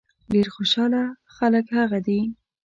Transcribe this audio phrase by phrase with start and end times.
[0.31, 1.01] ډېر خوشاله
[1.35, 2.19] خلک هغه دي.